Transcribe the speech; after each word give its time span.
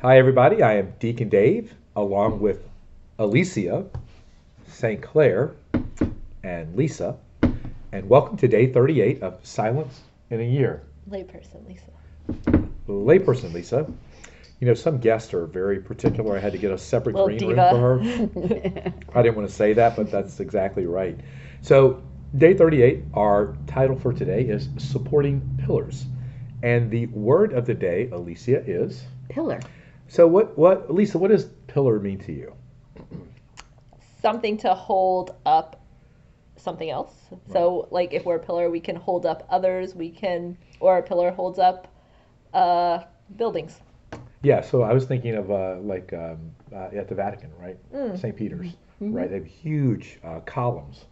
Hi, 0.00 0.16
everybody. 0.16 0.62
I 0.62 0.74
am 0.74 0.92
Deacon 1.00 1.28
Dave, 1.28 1.74
along 1.96 2.38
with 2.38 2.68
Alicia, 3.18 3.84
St. 4.68 5.02
Clair, 5.02 5.56
and 6.44 6.76
Lisa. 6.76 7.16
And 7.90 8.08
welcome 8.08 8.36
to 8.36 8.46
day 8.46 8.72
38 8.72 9.20
of 9.24 9.44
Silence 9.44 10.02
in 10.30 10.40
a 10.40 10.44
Year. 10.44 10.82
Layperson, 11.10 11.66
Lisa. 11.66 11.90
Layperson, 12.86 13.52
Lisa. 13.52 13.92
You 14.60 14.68
know, 14.68 14.74
some 14.74 14.98
guests 14.98 15.34
are 15.34 15.46
very 15.46 15.80
particular. 15.80 16.36
I 16.36 16.38
had 16.38 16.52
to 16.52 16.58
get 16.58 16.70
a 16.70 16.78
separate 16.78 17.16
Little 17.16 17.36
green 17.36 17.56
diva. 17.56 17.72
room 17.74 18.28
for 18.28 18.40
her. 18.40 18.92
I 19.16 19.22
didn't 19.22 19.34
want 19.34 19.48
to 19.48 19.54
say 19.54 19.72
that, 19.72 19.96
but 19.96 20.12
that's 20.12 20.38
exactly 20.38 20.86
right. 20.86 21.18
So, 21.60 22.00
day 22.36 22.54
38, 22.54 23.02
our 23.14 23.56
title 23.66 23.98
for 23.98 24.12
today 24.12 24.42
is 24.42 24.68
Supporting 24.76 25.42
Pillars. 25.66 26.06
And 26.62 26.88
the 26.88 27.06
word 27.06 27.52
of 27.52 27.66
the 27.66 27.74
day, 27.74 28.08
Alicia, 28.12 28.62
is. 28.64 29.02
Pillar. 29.28 29.58
So, 30.08 30.26
what, 30.26 30.56
what, 30.56 30.92
Lisa, 30.92 31.18
what 31.18 31.30
does 31.30 31.44
pillar 31.66 32.00
mean 32.00 32.18
to 32.20 32.32
you? 32.32 32.54
Something 34.20 34.56
to 34.58 34.74
hold 34.74 35.36
up 35.46 35.80
something 36.56 36.90
else. 36.90 37.14
So, 37.52 37.88
like 37.90 38.12
if 38.12 38.24
we're 38.24 38.36
a 38.36 38.40
pillar, 38.40 38.70
we 38.70 38.80
can 38.80 38.96
hold 38.96 39.26
up 39.26 39.46
others. 39.50 39.94
We 39.94 40.10
can, 40.10 40.56
or 40.80 40.98
a 40.98 41.02
pillar 41.02 41.30
holds 41.30 41.58
up 41.58 41.88
uh, 42.54 43.00
buildings. 43.36 43.80
Yeah, 44.42 44.60
so 44.60 44.82
I 44.82 44.92
was 44.92 45.04
thinking 45.04 45.34
of 45.34 45.50
uh, 45.50 45.76
like 45.80 46.12
um, 46.12 46.52
uh, 46.72 46.88
at 46.96 47.08
the 47.08 47.14
Vatican, 47.14 47.50
right? 47.58 47.76
Mm. 47.92 48.18
St. 48.18 48.36
Peter's, 48.36 48.72
right? 49.00 49.28
They 49.28 49.36
have 49.36 49.46
huge 49.46 50.18
uh, 50.24 50.40
columns 50.40 51.06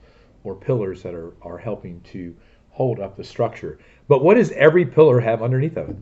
or 0.44 0.54
pillars 0.54 1.02
that 1.02 1.14
are, 1.14 1.34
are 1.42 1.58
helping 1.58 2.00
to 2.02 2.34
hold 2.70 3.00
up 3.00 3.16
the 3.16 3.24
structure. 3.24 3.78
But 4.06 4.22
what 4.22 4.34
does 4.34 4.52
every 4.52 4.84
pillar 4.84 5.20
have 5.20 5.42
underneath 5.42 5.76
of 5.76 5.90
it? 5.90 5.96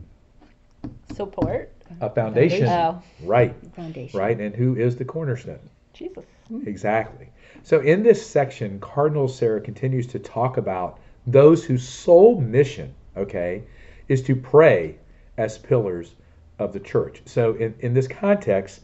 Support. 1.15 1.71
A 2.01 2.09
foundation, 2.09 2.67
Oh, 2.67 3.01
right? 3.23 3.55
Foundation. 3.75 4.19
Right, 4.19 4.39
and 4.39 4.55
who 4.55 4.75
is 4.75 4.95
the 4.95 5.05
cornerstone? 5.05 5.59
Jesus. 5.93 6.25
Exactly. 6.65 7.29
So 7.63 7.79
in 7.79 8.03
this 8.03 8.25
section, 8.25 8.79
Cardinal 8.79 9.27
Sarah 9.27 9.61
continues 9.61 10.07
to 10.07 10.19
talk 10.19 10.57
about 10.57 10.99
those 11.25 11.63
whose 11.63 11.87
sole 11.87 12.39
mission, 12.41 12.93
okay, 13.15 13.63
is 14.07 14.21
to 14.23 14.35
pray 14.35 14.97
as 15.37 15.57
pillars 15.57 16.15
of 16.59 16.73
the 16.73 16.79
church. 16.79 17.21
So 17.25 17.55
in, 17.55 17.73
in 17.79 17.93
this 17.93 18.07
context, 18.07 18.81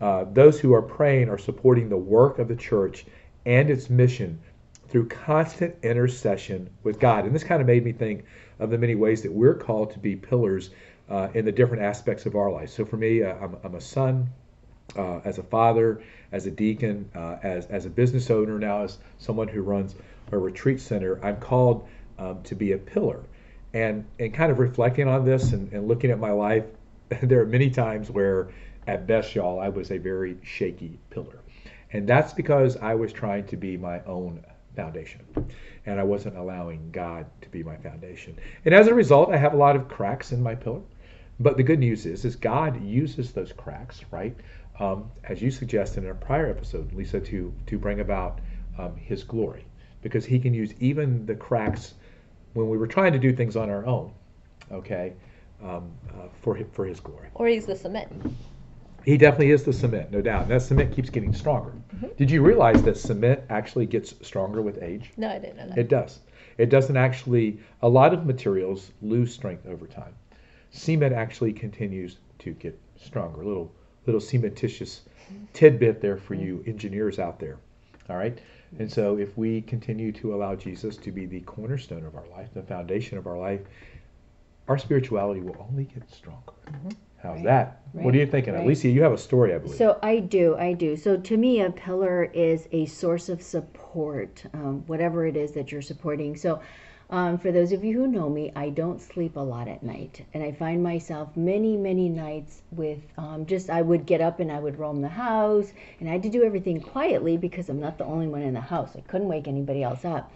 uh, 0.00 0.24
those 0.32 0.58
who 0.58 0.72
are 0.74 0.82
praying 0.82 1.28
are 1.28 1.38
supporting 1.38 1.88
the 1.88 1.96
work 1.96 2.38
of 2.38 2.48
the 2.48 2.56
church 2.56 3.06
and 3.46 3.70
its 3.70 3.88
mission 3.90 4.40
through 4.88 5.08
constant 5.08 5.74
intercession 5.82 6.68
with 6.82 6.98
God. 6.98 7.24
And 7.24 7.34
this 7.34 7.44
kind 7.44 7.60
of 7.60 7.66
made 7.66 7.84
me 7.84 7.92
think 7.92 8.24
of 8.58 8.70
the 8.70 8.78
many 8.78 8.94
ways 8.94 9.22
that 9.22 9.32
we're 9.32 9.54
called 9.54 9.92
to 9.92 9.98
be 9.98 10.16
pillars 10.16 10.70
uh, 11.08 11.28
in 11.34 11.44
the 11.44 11.52
different 11.52 11.82
aspects 11.82 12.26
of 12.26 12.34
our 12.34 12.50
life. 12.50 12.70
So 12.70 12.84
for 12.84 12.96
me, 12.96 13.22
uh, 13.22 13.34
I'm, 13.34 13.56
I'm 13.64 13.74
a 13.74 13.80
son, 13.80 14.30
uh, 14.96 15.20
as 15.24 15.38
a 15.38 15.42
father, 15.42 16.02
as 16.32 16.46
a 16.46 16.50
deacon, 16.50 17.08
uh, 17.14 17.36
as, 17.42 17.66
as 17.66 17.86
a 17.86 17.90
business 17.90 18.30
owner, 18.30 18.58
now 18.58 18.82
as 18.82 18.98
someone 19.18 19.48
who 19.48 19.62
runs 19.62 19.94
a 20.32 20.38
retreat 20.38 20.80
center, 20.80 21.24
I'm 21.24 21.36
called 21.36 21.88
um, 22.18 22.42
to 22.44 22.54
be 22.54 22.72
a 22.72 22.78
pillar. 22.78 23.20
And, 23.72 24.04
and 24.20 24.32
kind 24.32 24.52
of 24.52 24.58
reflecting 24.58 25.08
on 25.08 25.24
this 25.24 25.52
and, 25.52 25.72
and 25.72 25.88
looking 25.88 26.10
at 26.10 26.18
my 26.18 26.30
life, 26.30 26.64
there 27.22 27.40
are 27.40 27.46
many 27.46 27.70
times 27.70 28.10
where, 28.10 28.48
at 28.86 29.06
best, 29.06 29.34
y'all, 29.34 29.58
I 29.58 29.68
was 29.68 29.90
a 29.90 29.98
very 29.98 30.36
shaky 30.42 30.98
pillar. 31.10 31.38
And 31.92 32.08
that's 32.08 32.32
because 32.32 32.76
I 32.76 32.94
was 32.94 33.12
trying 33.12 33.46
to 33.46 33.56
be 33.56 33.76
my 33.76 34.02
own 34.04 34.44
foundation. 34.76 35.20
And 35.86 36.00
I 36.00 36.02
wasn't 36.02 36.36
allowing 36.36 36.90
God 36.90 37.26
to 37.42 37.48
be 37.48 37.62
my 37.62 37.76
foundation. 37.76 38.36
And 38.64 38.74
as 38.74 38.88
a 38.88 38.94
result, 38.94 39.30
I 39.30 39.36
have 39.36 39.54
a 39.54 39.56
lot 39.56 39.76
of 39.76 39.88
cracks 39.88 40.32
in 40.32 40.42
my 40.42 40.54
pillar. 40.54 40.80
But 41.40 41.56
the 41.56 41.62
good 41.62 41.80
news 41.80 42.06
is, 42.06 42.24
is 42.24 42.36
God 42.36 42.80
uses 42.82 43.32
those 43.32 43.52
cracks, 43.52 44.02
right? 44.10 44.36
Um, 44.78 45.10
as 45.24 45.40
you 45.42 45.50
suggested 45.50 46.04
in 46.04 46.10
a 46.10 46.14
prior 46.14 46.48
episode, 46.48 46.92
Lisa, 46.92 47.20
to 47.20 47.52
to 47.66 47.78
bring 47.78 48.00
about 48.00 48.40
um, 48.78 48.96
His 48.96 49.24
glory, 49.24 49.64
because 50.02 50.24
He 50.24 50.38
can 50.38 50.54
use 50.54 50.72
even 50.80 51.26
the 51.26 51.34
cracks 51.34 51.94
when 52.54 52.68
we 52.68 52.78
were 52.78 52.86
trying 52.86 53.12
to 53.12 53.18
do 53.18 53.32
things 53.32 53.56
on 53.56 53.68
our 53.70 53.84
own, 53.86 54.12
okay, 54.70 55.12
um, 55.62 55.90
uh, 56.10 56.28
for 56.42 56.56
hi- 56.56 56.66
for 56.72 56.84
His 56.84 57.00
glory. 57.00 57.28
Or 57.34 57.46
he's 57.48 57.66
the 57.66 57.76
cement. 57.76 58.10
He 59.04 59.18
definitely 59.18 59.50
is 59.50 59.64
the 59.64 59.72
cement, 59.72 60.10
no 60.10 60.22
doubt. 60.22 60.42
And 60.42 60.52
that 60.52 60.62
cement 60.62 60.94
keeps 60.94 61.10
getting 61.10 61.34
stronger. 61.34 61.74
Did 62.16 62.30
you 62.30 62.40
realize 62.42 62.82
that 62.84 62.96
cement 62.96 63.40
actually 63.50 63.84
gets 63.84 64.14
stronger 64.26 64.62
with 64.62 64.82
age? 64.82 65.10
No, 65.18 65.28
I 65.28 65.38
didn't 65.38 65.56
know 65.58 65.68
that. 65.68 65.76
It 65.78 65.88
does. 65.88 66.20
It 66.56 66.70
doesn't 66.70 66.96
actually, 66.96 67.58
a 67.82 67.88
lot 67.88 68.14
of 68.14 68.24
materials 68.24 68.92
lose 69.02 69.34
strength 69.34 69.66
over 69.66 69.86
time. 69.86 70.14
Cement 70.74 71.14
actually 71.14 71.52
continues 71.52 72.18
to 72.40 72.50
get 72.54 72.78
stronger. 72.96 73.44
Little, 73.44 73.72
little 74.06 74.20
cementitious 74.20 75.00
tidbit 75.52 76.00
there 76.00 76.16
for 76.16 76.34
you 76.34 76.64
engineers 76.66 77.20
out 77.20 77.38
there. 77.38 77.58
All 78.10 78.16
right. 78.16 78.36
And 78.80 78.90
so 78.90 79.16
if 79.16 79.38
we 79.38 79.62
continue 79.62 80.10
to 80.12 80.34
allow 80.34 80.56
Jesus 80.56 80.96
to 80.96 81.12
be 81.12 81.26
the 81.26 81.40
cornerstone 81.42 82.04
of 82.04 82.16
our 82.16 82.26
life, 82.32 82.48
the 82.52 82.62
foundation 82.62 83.16
of 83.16 83.28
our 83.28 83.38
life, 83.38 83.60
our 84.66 84.76
spirituality 84.76 85.40
will 85.40 85.64
only 85.70 85.84
get 85.84 86.10
stronger. 86.10 86.52
How's 87.22 87.36
Right. 87.36 87.44
that? 87.44 87.82
What 87.92 88.12
are 88.12 88.18
you 88.18 88.26
thinking? 88.26 88.54
Right. 88.54 88.64
Alicia, 88.64 88.88
you 88.88 89.02
have 89.02 89.12
a 89.12 89.18
story, 89.18 89.54
I 89.54 89.58
believe. 89.58 89.76
So 89.76 89.98
I 90.02 90.18
do, 90.18 90.56
I 90.56 90.72
do. 90.72 90.96
So 90.96 91.16
to 91.16 91.36
me, 91.36 91.60
a 91.60 91.70
pillar 91.70 92.24
is 92.34 92.68
a 92.72 92.84
source 92.86 93.28
of 93.28 93.40
support, 93.40 94.44
um, 94.52 94.82
whatever 94.88 95.24
it 95.24 95.36
is 95.36 95.52
that 95.52 95.70
you're 95.70 95.80
supporting. 95.82 96.36
So 96.36 96.60
um, 97.10 97.38
for 97.38 97.52
those 97.52 97.72
of 97.72 97.84
you 97.84 97.98
who 97.98 98.06
know 98.06 98.28
me, 98.28 98.50
I 98.56 98.70
don't 98.70 99.00
sleep 99.00 99.36
a 99.36 99.40
lot 99.40 99.68
at 99.68 99.82
night, 99.82 100.24
and 100.32 100.42
I 100.42 100.52
find 100.52 100.82
myself 100.82 101.36
many, 101.36 101.76
many 101.76 102.08
nights 102.08 102.62
with 102.70 102.98
um, 103.18 103.46
just 103.46 103.70
I 103.70 103.82
would 103.82 104.06
get 104.06 104.20
up 104.20 104.40
and 104.40 104.50
I 104.50 104.58
would 104.58 104.78
roam 104.78 105.00
the 105.02 105.08
house, 105.08 105.72
and 106.00 106.08
I 106.08 106.12
had 106.12 106.22
to 106.22 106.30
do 106.30 106.44
everything 106.44 106.80
quietly 106.80 107.36
because 107.36 107.68
I'm 107.68 107.80
not 107.80 107.98
the 107.98 108.04
only 108.04 108.26
one 108.26 108.42
in 108.42 108.54
the 108.54 108.60
house. 108.60 108.96
I 108.96 109.00
couldn't 109.00 109.28
wake 109.28 109.48
anybody 109.48 109.82
else 109.82 110.04
up. 110.04 110.32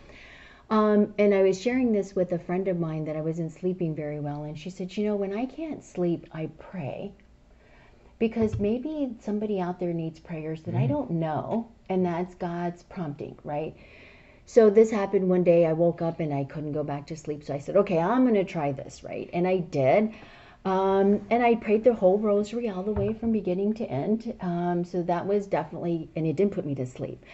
Um, 0.70 1.14
and 1.18 1.34
I 1.34 1.42
was 1.42 1.60
sharing 1.60 1.92
this 1.92 2.14
with 2.14 2.32
a 2.32 2.38
friend 2.38 2.68
of 2.68 2.78
mine 2.78 3.06
that 3.06 3.16
I 3.16 3.22
wasn't 3.22 3.52
sleeping 3.52 3.94
very 3.94 4.20
well, 4.20 4.42
and 4.44 4.58
she 4.58 4.68
said, 4.68 4.96
You 4.96 5.06
know, 5.06 5.16
when 5.16 5.32
I 5.36 5.46
can't 5.46 5.82
sleep, 5.82 6.26
I 6.32 6.50
pray 6.58 7.12
because 8.18 8.58
maybe 8.58 9.14
somebody 9.20 9.60
out 9.60 9.78
there 9.78 9.92
needs 9.92 10.18
prayers 10.18 10.62
that 10.62 10.74
I 10.74 10.86
don't 10.86 11.12
know, 11.12 11.68
and 11.88 12.04
that's 12.04 12.34
God's 12.34 12.82
prompting, 12.82 13.38
right? 13.44 13.76
So 14.48 14.70
this 14.70 14.90
happened 14.90 15.28
one 15.28 15.44
day. 15.44 15.66
I 15.66 15.74
woke 15.74 16.00
up 16.00 16.20
and 16.20 16.32
I 16.32 16.44
couldn't 16.44 16.72
go 16.72 16.82
back 16.82 17.06
to 17.08 17.16
sleep. 17.18 17.44
So 17.44 17.52
I 17.52 17.58
said, 17.58 17.76
okay, 17.76 17.98
I'm 17.98 18.22
going 18.22 18.32
to 18.32 18.44
try 18.44 18.72
this, 18.72 19.04
right? 19.04 19.28
And 19.34 19.46
I 19.46 19.58
did. 19.58 20.14
Um, 20.64 21.20
and 21.28 21.42
I 21.42 21.56
prayed 21.56 21.84
the 21.84 21.92
whole 21.92 22.18
rosary 22.18 22.70
all 22.70 22.82
the 22.82 22.94
way 22.94 23.12
from 23.12 23.30
beginning 23.30 23.74
to 23.74 23.84
end. 23.84 24.34
Um, 24.40 24.86
so 24.86 25.02
that 25.02 25.26
was 25.26 25.46
definitely, 25.46 26.08
and 26.16 26.26
it 26.26 26.36
didn't 26.36 26.54
put 26.54 26.64
me 26.64 26.74
to 26.76 26.86
sleep. 26.86 27.26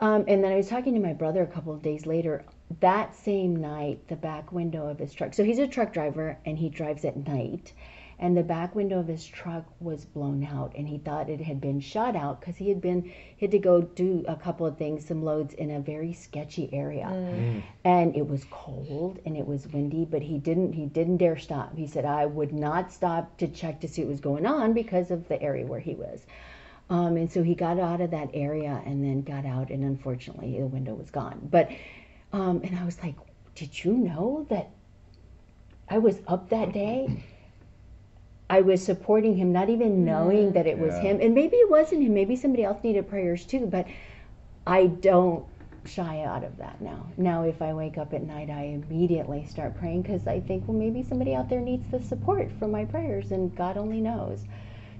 Um, 0.00 0.24
and 0.28 0.42
then 0.42 0.50
I 0.50 0.56
was 0.56 0.66
talking 0.66 0.94
to 0.94 1.00
my 1.00 1.12
brother 1.12 1.42
a 1.42 1.46
couple 1.46 1.74
of 1.74 1.82
days 1.82 2.06
later. 2.06 2.42
That 2.80 3.14
same 3.14 3.56
night, 3.56 4.08
the 4.08 4.16
back 4.16 4.50
window 4.50 4.88
of 4.88 4.98
his 4.98 5.12
truck. 5.12 5.34
So 5.34 5.44
he's 5.44 5.58
a 5.58 5.68
truck 5.68 5.92
driver 5.92 6.38
and 6.46 6.56
he 6.56 6.70
drives 6.70 7.04
at 7.04 7.18
night. 7.28 7.74
And 8.18 8.34
the 8.34 8.42
back 8.42 8.74
window 8.74 8.98
of 8.98 9.08
his 9.08 9.26
truck 9.26 9.66
was 9.78 10.06
blown 10.06 10.42
out, 10.42 10.72
and 10.74 10.88
he 10.88 10.96
thought 10.96 11.28
it 11.28 11.40
had 11.40 11.60
been 11.60 11.80
shot 11.80 12.16
out 12.16 12.40
because 12.40 12.56
he 12.56 12.70
had 12.70 12.80
been 12.80 13.02
he 13.02 13.44
had 13.44 13.50
to 13.50 13.58
go 13.58 13.82
do 13.82 14.24
a 14.26 14.36
couple 14.36 14.64
of 14.64 14.78
things, 14.78 15.06
some 15.06 15.22
loads 15.22 15.52
in 15.52 15.70
a 15.70 15.80
very 15.80 16.14
sketchy 16.14 16.70
area, 16.72 17.62
and 17.84 18.16
it 18.16 18.26
was 18.26 18.46
cold 18.50 19.18
and 19.26 19.36
it 19.36 19.46
was 19.46 19.68
windy. 19.68 20.06
But 20.06 20.22
he 20.22 20.38
didn't 20.38 20.72
he 20.72 20.86
didn't 20.86 21.18
dare 21.18 21.36
stop. 21.36 21.76
He 21.76 21.86
said 21.86 22.06
I 22.06 22.24
would 22.24 22.54
not 22.54 22.90
stop 22.90 23.36
to 23.38 23.48
check 23.48 23.80
to 23.80 23.88
see 23.88 24.02
what 24.02 24.10
was 24.10 24.20
going 24.20 24.46
on 24.46 24.72
because 24.72 25.10
of 25.10 25.28
the 25.28 25.40
area 25.42 25.66
where 25.66 25.80
he 25.80 25.94
was. 25.94 26.24
Um, 26.88 27.16
and 27.16 27.30
so 27.30 27.42
he 27.42 27.54
got 27.54 27.78
out 27.78 28.00
of 28.00 28.12
that 28.12 28.30
area 28.32 28.80
and 28.86 29.04
then 29.04 29.22
got 29.22 29.44
out, 29.44 29.70
and 29.70 29.82
unfortunately, 29.82 30.58
the 30.58 30.66
window 30.66 30.94
was 30.94 31.10
gone. 31.10 31.48
But, 31.50 31.70
um, 32.32 32.60
and 32.62 32.78
I 32.78 32.84
was 32.84 33.02
like, 33.02 33.16
Did 33.54 33.84
you 33.84 33.92
know 33.92 34.46
that 34.50 34.70
I 35.88 35.98
was 35.98 36.20
up 36.28 36.48
that 36.50 36.72
day? 36.72 37.24
I 38.48 38.60
was 38.60 38.84
supporting 38.84 39.36
him, 39.36 39.52
not 39.52 39.68
even 39.68 39.90
mm. 39.90 40.04
knowing 40.04 40.52
that 40.52 40.66
it 40.66 40.78
was 40.78 40.94
Yeah. 40.94 41.02
him. 41.02 41.20
And 41.20 41.34
maybe 41.34 41.56
it 41.56 41.70
wasn't 41.70 42.02
him, 42.02 42.14
maybe 42.14 42.36
somebody 42.36 42.64
else 42.64 42.82
needed 42.82 43.08
prayers 43.08 43.44
too, 43.44 43.66
but 43.66 43.86
I 44.66 44.86
don't 44.86 45.44
shy 45.84 46.22
out 46.22 46.44
of 46.44 46.56
that 46.58 46.80
now. 46.80 47.06
Now, 47.16 47.44
if 47.44 47.62
I 47.62 47.72
wake 47.72 47.98
up 47.98 48.12
at 48.12 48.22
night, 48.22 48.50
I 48.50 48.62
immediately 48.64 49.44
start 49.44 49.76
praying 49.78 50.02
because 50.02 50.26
I 50.26 50.40
think, 50.40 50.66
well, 50.66 50.76
maybe 50.76 51.02
somebody 51.02 51.34
out 51.34 51.48
there 51.48 51.60
needs 51.60 51.88
the 51.90 52.02
support 52.02 52.50
from 52.58 52.72
my 52.72 52.84
prayers, 52.84 53.30
and 53.30 53.54
God 53.56 53.76
only 53.76 54.00
knows. 54.00 54.44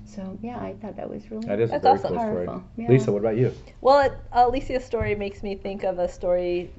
So, 0.04 0.38
yeah, 0.40 0.58
I 0.58 0.75
thought 0.81 0.96
that 0.96 1.10
was 1.10 1.28
really 1.31 1.46
that 1.49 1.58
is 1.58 1.72
a 1.72 1.81
very 1.81 1.94
awesome. 1.94 2.14
close 2.14 2.22
story. 2.22 2.60
Yeah. 2.76 2.88
Lisa, 2.88 3.10
what 3.10 3.19
about 3.19 3.37
you? 3.37 3.52
Well, 3.81 4.00
it, 4.00 4.16
Alicia's 4.32 4.84
story 4.84 5.16
makes 5.16 5.42
me 5.42 5.56
think 5.56 5.82
of 5.82 5.99
a 5.99 6.08
story 6.08 6.70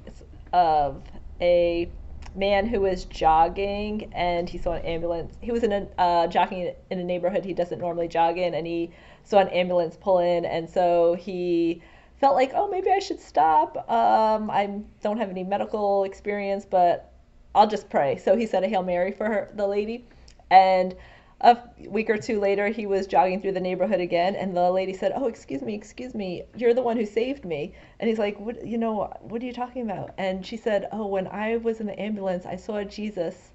uh, 0.52 0.56
of 0.56 1.02
a 1.40 1.90
man 2.34 2.66
who 2.66 2.80
was 2.80 3.04
jogging 3.06 4.12
and 4.14 4.48
he 4.48 4.58
saw 4.58 4.72
an 4.72 4.84
ambulance. 4.84 5.36
He 5.40 5.52
was 5.52 5.62
in 5.62 5.72
a 5.72 5.86
uh, 5.98 6.26
jogging 6.26 6.74
in 6.90 6.98
a 6.98 7.04
neighborhood 7.04 7.44
he 7.44 7.54
doesn't 7.54 7.78
normally 7.78 8.08
jog 8.08 8.38
in, 8.38 8.54
and 8.54 8.66
he 8.66 8.90
saw 9.24 9.38
an 9.38 9.48
ambulance 9.48 9.96
pull 10.00 10.18
in, 10.18 10.44
and 10.44 10.68
so 10.68 11.14
he 11.14 11.82
felt 12.20 12.34
like, 12.34 12.52
oh, 12.54 12.68
maybe 12.68 12.90
I 12.90 12.98
should 12.98 13.20
stop. 13.20 13.76
Um, 13.90 14.50
I 14.50 14.80
don't 15.02 15.18
have 15.18 15.30
any 15.30 15.44
medical 15.44 16.04
experience, 16.04 16.64
but 16.64 17.12
I'll 17.54 17.68
just 17.68 17.88
pray. 17.90 18.16
So 18.16 18.36
he 18.36 18.46
said 18.46 18.64
a 18.64 18.68
hail 18.68 18.82
mary 18.82 19.12
for 19.12 19.26
her, 19.26 19.50
the 19.54 19.66
lady, 19.66 20.04
and 20.50 20.94
a 21.40 21.56
week 21.88 22.10
or 22.10 22.18
two 22.18 22.40
later, 22.40 22.68
he 22.68 22.86
was 22.86 23.06
jogging 23.06 23.40
through 23.40 23.52
the 23.52 23.60
neighborhood 23.60 24.00
again, 24.00 24.34
and 24.36 24.56
the 24.56 24.70
lady 24.70 24.92
said, 24.92 25.12
"Oh, 25.14 25.26
excuse 25.28 25.62
me, 25.62 25.74
excuse 25.74 26.14
me, 26.14 26.44
you're 26.56 26.74
the 26.74 26.82
one 26.82 26.96
who 26.96 27.06
saved 27.06 27.44
me." 27.44 27.74
And 28.00 28.08
he's 28.08 28.18
like, 28.18 28.38
"What? 28.40 28.66
You 28.66 28.78
know, 28.78 29.12
what 29.20 29.42
are 29.42 29.46
you 29.46 29.52
talking 29.52 29.82
about?" 29.82 30.14
And 30.18 30.44
she 30.44 30.56
said, 30.56 30.88
"Oh, 30.92 31.06
when 31.06 31.26
I 31.28 31.56
was 31.58 31.80
in 31.80 31.86
the 31.86 32.00
ambulance, 32.00 32.46
I 32.46 32.56
saw 32.56 32.82
Jesus." 32.84 33.52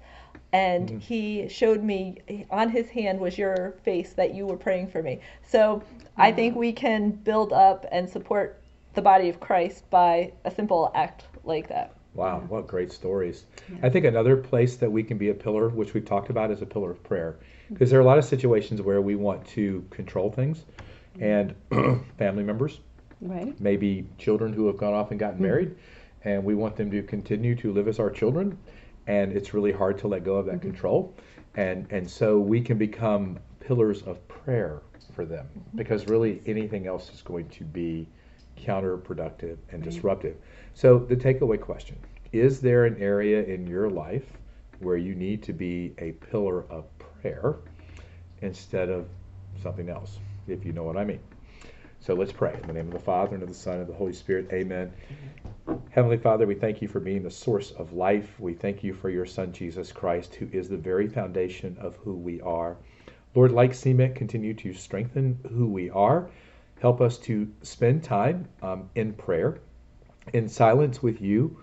And 0.52 0.90
Mm-hmm. 0.90 0.98
he 0.98 1.48
showed 1.48 1.82
me 1.82 2.18
on 2.50 2.70
his 2.70 2.90
hand 2.90 3.20
was 3.20 3.36
your 3.38 3.72
face 3.82 4.12
that 4.14 4.34
you 4.34 4.46
were 4.46 4.56
praying 4.56 4.88
for 4.88 5.02
me. 5.02 5.20
So 5.42 5.82
I 6.16 6.32
think 6.32 6.54
we 6.56 6.72
can 6.72 7.10
build 7.10 7.52
up 7.52 7.86
and 7.92 8.08
support 8.08 8.62
the 8.94 9.02
body 9.02 9.28
of 9.28 9.40
Christ 9.40 9.90
by 9.90 10.32
a 10.44 10.50
simple 10.50 10.90
act 10.94 11.24
like 11.44 11.68
that. 11.68 11.93
Wow, 12.14 12.44
what 12.48 12.68
great 12.68 12.92
stories. 12.92 13.44
I 13.82 13.88
think 13.88 14.04
another 14.04 14.36
place 14.36 14.76
that 14.76 14.90
we 14.90 15.02
can 15.02 15.18
be 15.18 15.30
a 15.30 15.34
pillar, 15.34 15.68
which 15.68 15.94
we've 15.94 16.04
talked 16.04 16.30
about, 16.30 16.52
is 16.52 16.62
a 16.62 16.66
pillar 16.66 16.92
of 16.92 17.02
prayer. 17.02 17.36
Mm-hmm. 17.64 17.74
Because 17.74 17.90
there 17.90 17.98
are 17.98 18.02
a 18.02 18.06
lot 18.06 18.18
of 18.18 18.24
situations 18.24 18.80
where 18.80 19.02
we 19.02 19.16
want 19.16 19.44
to 19.48 19.84
control 19.90 20.30
things, 20.30 20.64
mm-hmm. 21.18 21.22
and 21.72 22.04
family 22.18 22.44
members, 22.44 22.80
Right. 23.20 23.58
maybe 23.60 24.06
children 24.18 24.52
who 24.52 24.66
have 24.66 24.76
gone 24.76 24.92
off 24.92 25.10
and 25.10 25.18
gotten 25.18 25.36
mm-hmm. 25.36 25.44
married, 25.44 25.74
and 26.24 26.44
we 26.44 26.54
want 26.54 26.76
them 26.76 26.90
to 26.90 27.02
continue 27.02 27.54
to 27.56 27.72
live 27.72 27.88
as 27.88 27.98
our 27.98 28.10
children, 28.10 28.58
and 29.06 29.32
it's 29.32 29.54
really 29.54 29.72
hard 29.72 29.98
to 29.98 30.08
let 30.08 30.24
go 30.24 30.36
of 30.36 30.46
that 30.46 30.60
control, 30.60 31.14
and 31.56 31.86
and 31.90 32.08
so 32.08 32.38
we 32.38 32.60
can 32.60 32.78
become 32.78 33.38
pillars 33.60 34.02
of 34.02 34.26
prayer 34.28 34.82
for 35.14 35.24
them, 35.24 35.46
because 35.74 36.06
really 36.06 36.42
anything 36.46 36.86
else 36.86 37.10
is 37.12 37.22
going 37.22 37.48
to 37.48 37.64
be 37.64 38.06
counterproductive 38.56 39.58
and 39.70 39.82
disruptive. 39.82 40.36
So 40.74 40.98
the 40.98 41.16
takeaway 41.16 41.60
question: 41.60 41.96
Is 42.32 42.60
there 42.60 42.84
an 42.84 42.96
area 43.00 43.42
in 43.44 43.66
your 43.66 43.90
life 43.90 44.24
where 44.80 44.96
you 44.96 45.14
need 45.14 45.42
to 45.44 45.52
be 45.52 45.94
a 45.98 46.12
pillar 46.12 46.64
of 46.70 46.86
prayer 46.98 47.56
instead 48.42 48.88
of 48.88 49.06
something 49.62 49.88
else? 49.88 50.18
If 50.46 50.64
you 50.64 50.72
know 50.72 50.84
what 50.84 50.96
I 50.96 51.04
mean. 51.04 51.20
So 52.00 52.12
let's 52.12 52.32
pray. 52.32 52.54
In 52.60 52.66
the 52.66 52.74
name 52.74 52.88
of 52.88 52.92
the 52.92 52.98
Father, 52.98 53.34
and 53.34 53.42
of 53.42 53.48
the 53.48 53.54
Son, 53.54 53.74
and 53.74 53.82
of 53.82 53.88
the 53.88 53.94
Holy 53.94 54.12
Spirit. 54.12 54.48
Amen. 54.52 54.92
Heavenly 55.88 56.18
Father, 56.18 56.46
we 56.46 56.54
thank 56.54 56.82
you 56.82 56.88
for 56.88 57.00
being 57.00 57.22
the 57.22 57.30
source 57.30 57.70
of 57.70 57.94
life. 57.94 58.38
We 58.38 58.52
thank 58.52 58.84
you 58.84 58.92
for 58.92 59.08
your 59.08 59.24
Son, 59.24 59.52
Jesus 59.52 59.90
Christ, 59.90 60.34
who 60.34 60.46
is 60.52 60.68
the 60.68 60.76
very 60.76 61.08
foundation 61.08 61.78
of 61.80 61.96
who 61.96 62.12
we 62.12 62.42
are. 62.42 62.76
Lord, 63.34 63.52
like 63.52 63.72
cement, 63.72 64.14
continue 64.14 64.52
to 64.52 64.74
strengthen 64.74 65.38
who 65.48 65.66
we 65.66 65.88
are. 65.88 66.28
Help 66.80 67.00
us 67.00 67.18
to 67.18 67.50
spend 67.62 68.02
time 68.02 68.48
um, 68.62 68.90
in 68.94 69.12
prayer, 69.12 69.58
in 70.32 70.48
silence 70.48 71.02
with 71.02 71.20
you, 71.20 71.56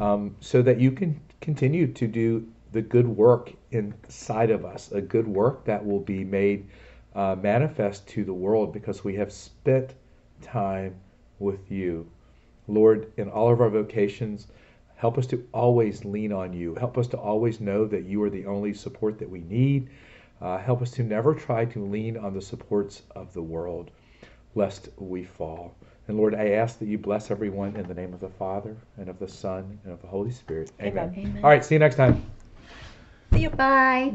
um, 0.00 0.34
so 0.40 0.62
that 0.62 0.80
you 0.80 0.90
can 0.90 1.20
continue 1.40 1.86
to 1.92 2.06
do 2.06 2.46
the 2.72 2.82
good 2.82 3.06
work 3.06 3.52
inside 3.70 4.50
of 4.50 4.64
us, 4.64 4.90
a 4.92 5.00
good 5.00 5.28
work 5.28 5.64
that 5.64 5.84
will 5.84 6.00
be 6.00 6.24
made 6.24 6.66
uh, 7.14 7.36
manifest 7.40 8.08
to 8.08 8.24
the 8.24 8.34
world 8.34 8.72
because 8.72 9.04
we 9.04 9.14
have 9.14 9.32
spent 9.32 9.94
time 10.42 10.94
with 11.38 11.70
you. 11.70 12.06
Lord, 12.66 13.12
in 13.16 13.28
all 13.28 13.52
of 13.52 13.60
our 13.60 13.70
vocations, 13.70 14.48
help 14.96 15.18
us 15.18 15.26
to 15.28 15.46
always 15.52 16.04
lean 16.04 16.32
on 16.32 16.52
you. 16.52 16.74
Help 16.74 16.98
us 16.98 17.06
to 17.08 17.18
always 17.18 17.60
know 17.60 17.86
that 17.86 18.04
you 18.04 18.22
are 18.22 18.30
the 18.30 18.46
only 18.46 18.74
support 18.74 19.18
that 19.18 19.30
we 19.30 19.40
need. 19.42 19.90
Uh, 20.40 20.58
help 20.58 20.82
us 20.82 20.90
to 20.92 21.02
never 21.02 21.34
try 21.34 21.64
to 21.64 21.84
lean 21.84 22.16
on 22.16 22.34
the 22.34 22.40
supports 22.40 23.02
of 23.14 23.32
the 23.32 23.42
world, 23.42 23.90
lest 24.54 24.88
we 24.96 25.24
fall. 25.24 25.74
And 26.08 26.16
Lord, 26.16 26.34
I 26.34 26.50
ask 26.50 26.78
that 26.78 26.86
you 26.86 26.98
bless 26.98 27.30
everyone 27.30 27.76
in 27.76 27.86
the 27.88 27.94
name 27.94 28.12
of 28.12 28.20
the 28.20 28.28
Father, 28.28 28.76
and 28.98 29.08
of 29.08 29.18
the 29.18 29.28
Son, 29.28 29.78
and 29.84 29.92
of 29.92 30.02
the 30.02 30.08
Holy 30.08 30.30
Spirit. 30.30 30.70
Amen. 30.82 31.14
Amen. 31.16 31.44
All 31.44 31.50
right, 31.50 31.64
see 31.64 31.74
you 31.74 31.78
next 31.78 31.96
time. 31.96 32.22
See 33.32 33.42
you. 33.42 33.50
Bye. 33.50 34.12